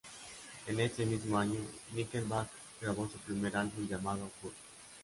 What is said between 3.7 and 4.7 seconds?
llamado "Curb".